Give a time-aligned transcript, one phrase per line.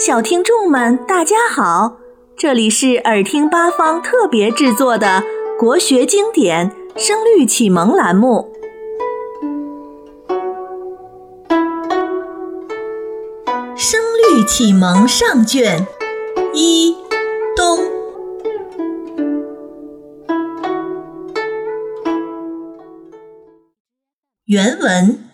[0.00, 1.98] 小听众们，大家好！
[2.34, 5.22] 这里是耳听八方特别制作的
[5.58, 8.50] 国学经典《声律启蒙》栏目，
[13.76, 15.86] 《声律启蒙》上卷
[16.54, 16.96] 一
[17.54, 17.78] 东。
[24.46, 25.28] 原文：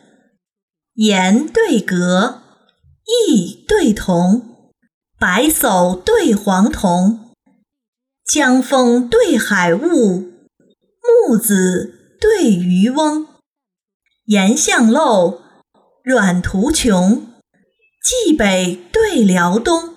[0.95, 2.41] 言对格，
[3.07, 4.56] 意对同。
[5.19, 7.31] 白叟对黄童，
[8.31, 10.31] 江风对海雾，
[11.29, 13.27] 木子对渔翁。
[14.27, 15.39] 岩巷陋，
[16.05, 17.29] 阮途穷，
[18.03, 19.95] 蓟北对辽东。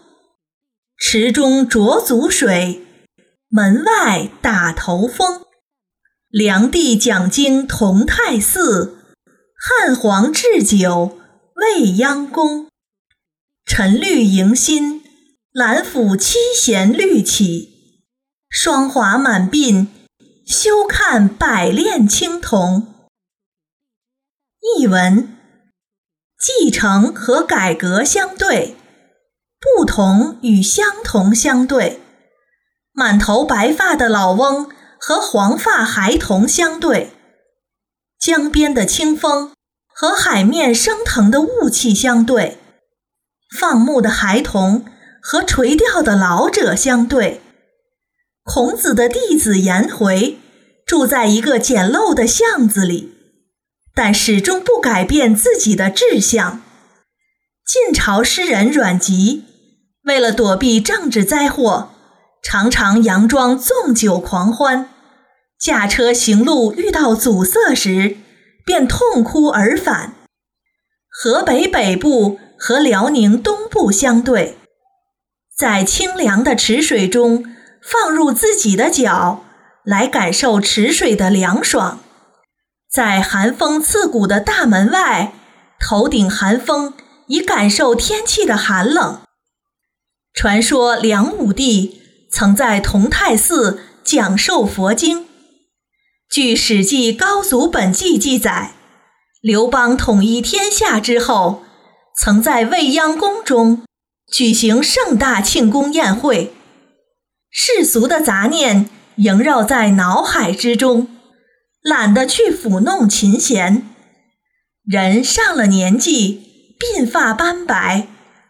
[0.97, 2.87] 池中濯足水，
[3.49, 5.41] 门外打头风。
[6.29, 8.97] 梁帝讲经同泰寺，
[9.57, 11.19] 汉皇置酒
[11.55, 12.69] 未央宫。
[13.65, 15.03] 陈绿迎新。
[15.51, 18.03] 兰府七弦绿起，
[18.51, 19.87] 霜华满鬓，
[20.45, 22.93] 休看百炼青铜。
[24.77, 25.35] 译文：
[26.39, 28.75] 继承和改革相对，
[29.59, 31.97] 不同与相同相对；
[32.91, 37.09] 满头白发的老翁和黄发孩童相对；
[38.19, 39.53] 江边的清风
[39.87, 42.59] 和海面升腾的雾气相对；
[43.59, 44.85] 放牧的孩童。
[45.21, 47.41] 和垂钓的老者相对，
[48.43, 50.39] 孔子的弟子颜回
[50.85, 53.13] 住在一个简陋的巷子里，
[53.93, 56.61] 但始终不改变自己的志向。
[57.65, 59.45] 晋朝诗人阮籍
[60.05, 61.91] 为了躲避政治灾祸，
[62.41, 64.89] 常常佯装纵酒狂欢，
[65.59, 68.17] 驾车行路遇到阻塞时，
[68.65, 70.15] 便痛哭而返。
[71.09, 74.57] 河北北部和辽宁东部相对。
[75.59, 77.43] 在清凉的池水中
[77.81, 79.43] 放入自己的脚，
[79.83, 81.97] 来感受池水的凉爽；
[82.89, 85.33] 在寒风刺骨的大门外，
[85.77, 86.93] 头顶寒风，
[87.27, 89.19] 以感受天气的寒冷。
[90.33, 95.27] 传说梁武帝曾在同泰寺讲授佛经。
[96.31, 98.75] 据《史记·高祖本纪》记载，
[99.41, 101.65] 刘邦统一天下之后，
[102.15, 103.83] 曾在未央宫中。
[104.31, 106.53] 举行盛大庆功宴会，
[107.49, 111.07] 世俗的杂念萦绕在脑海之中，
[111.81, 113.87] 懒得去抚弄琴弦。
[114.85, 118.07] 人上了年纪，鬓发斑白，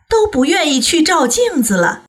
[0.10, 2.04] 都不愿意去照镜子了。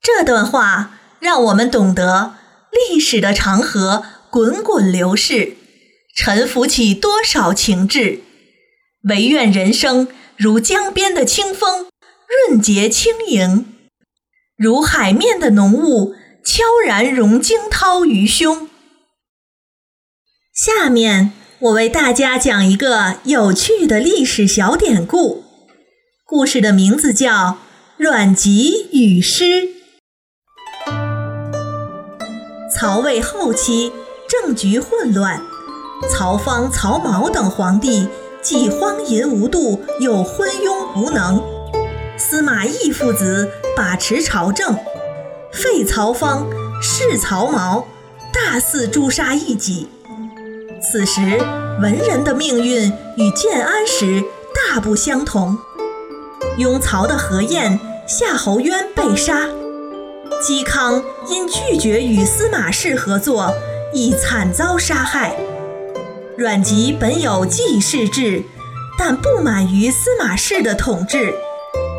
[0.00, 2.34] 这段话让我们懂得，
[2.72, 5.56] 历史的长河滚滚流逝，
[6.16, 8.20] 沉浮起多少情志。
[9.08, 11.89] 唯愿人生如江边的清风。
[12.30, 13.66] 润洁轻盈，
[14.56, 16.14] 如海面的浓雾，
[16.44, 18.68] 悄然融惊涛于胸。
[20.54, 25.42] 下面我为大家讲一个有趣的历史小典故，
[26.24, 27.32] 故事的名字叫
[27.96, 29.44] 《阮籍与诗》。
[32.72, 33.92] 曹魏后期
[34.28, 35.42] 政局混乱，
[36.08, 38.06] 曹芳、曹髦等皇帝
[38.40, 41.59] 既荒淫无度，又昏庸无能。
[42.30, 44.78] 司马懿父子把持朝政，
[45.52, 46.46] 废曹芳，
[46.80, 47.82] 弑曹髦，
[48.32, 49.88] 大肆诛杀异己。
[50.80, 51.20] 此时
[51.82, 54.22] 文人的命运与建安时
[54.54, 55.58] 大不相同。
[56.56, 59.48] 雍曹的何晏、夏侯渊被杀，
[60.40, 63.52] 嵇康因拒绝与司马氏合作，
[63.92, 65.34] 亦惨遭杀害。
[66.36, 68.44] 阮籍本有济世志，
[68.96, 71.34] 但不满于司马氏的统治。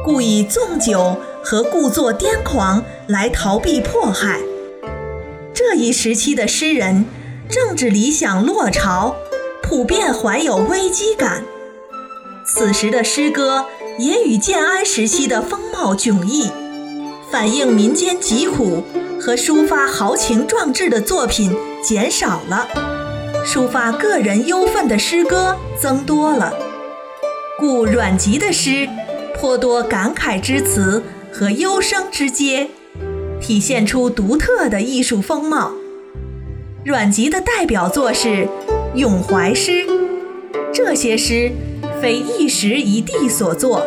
[0.03, 4.39] 故以纵酒和故作癫狂来逃避迫害。
[5.53, 7.05] 这一时期的诗人
[7.47, 9.15] 政治理想落潮，
[9.61, 11.43] 普遍怀有危机感。
[12.45, 13.67] 此时的诗歌
[13.99, 16.49] 也与建安时期的风貌迥异，
[17.29, 18.83] 反映民间疾苦
[19.19, 22.67] 和抒发豪情壮志的作品减少了，
[23.45, 26.53] 抒发个人忧愤的诗歌增多了。
[27.59, 28.89] 故阮籍的诗。
[29.41, 31.01] 颇多感慨之词
[31.31, 32.69] 和忧声之接，
[33.41, 35.71] 体现出独特的艺术风貌。
[36.85, 38.27] 阮籍的代表作是
[38.93, 39.71] 《咏怀诗》，
[40.71, 41.51] 这些诗
[41.99, 43.83] 非一时一地所作，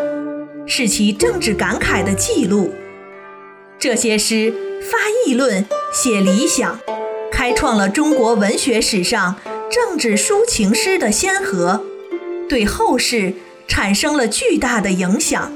[0.66, 2.72] 是其政治感慨的记录。
[3.78, 4.52] 这些诗
[4.82, 6.80] 发议论、写理想，
[7.30, 9.36] 开创了中国文学史上
[9.70, 11.84] 政治抒情诗的先河，
[12.48, 13.34] 对后世。
[13.66, 15.52] 产生了巨大的影响。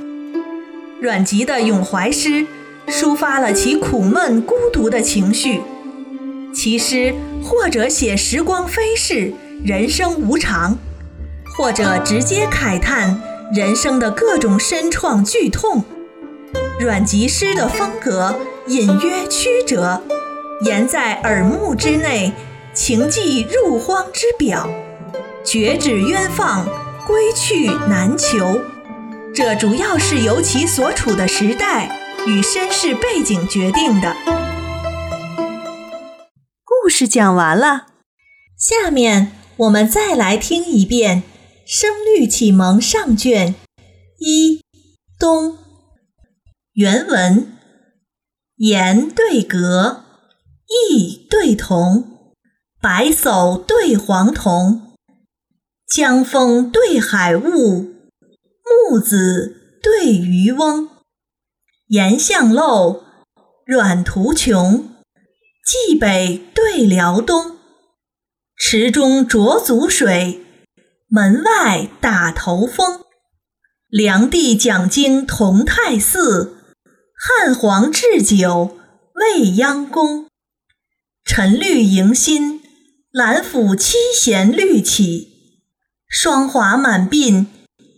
[1.01, 2.47] 阮籍的咏怀诗
[2.89, 5.61] 抒发了其苦闷孤独的情绪，
[6.55, 9.33] 其诗或者写时光飞逝、
[9.65, 10.77] 人生无常，
[11.57, 13.21] 或者直接慨叹
[13.55, 15.85] 人生的各种深创剧痛。
[16.81, 20.03] 阮籍诗的风格隐约曲折，
[20.65, 22.33] 言在耳目之内，
[22.73, 24.69] 情寄入荒之表，
[25.45, 26.67] 绝指渊放，
[27.09, 28.61] 归去难求。
[29.35, 34.15] 这主要是由其所处的时代与身世背景决定的。
[36.63, 37.87] 故事讲完了，
[38.59, 41.23] 下面我们再来听一遍
[41.65, 43.55] 《声律启蒙上卷。
[44.19, 44.61] 一
[45.19, 45.53] 东》
[46.75, 47.57] 原文：
[48.57, 50.05] 言对格，
[50.67, 52.05] 意对同，
[52.83, 54.88] 白叟对黄童，
[55.89, 57.95] 江风对海雾。
[58.91, 60.91] 木子对渔翁，
[61.87, 63.05] 岩巷陋，
[63.65, 64.87] 阮途穷。
[65.65, 67.57] 冀北对辽东，
[68.55, 70.45] 池中浊足水，
[71.09, 73.01] 门外打头风。
[73.89, 76.59] 梁帝讲经同泰寺，
[77.17, 78.77] 汉皇置酒
[79.15, 80.27] 未央宫。
[81.25, 82.61] 陈绿迎新，
[83.11, 85.38] 兰府七弦绿起，
[86.09, 87.47] 霜华满鬓。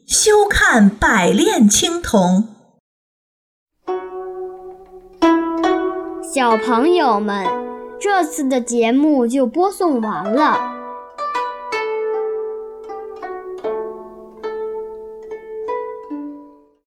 [0.07, 2.49] 休看百炼青铜。
[6.35, 7.47] 小朋友们，
[8.01, 10.80] 这次的节目就播送完了。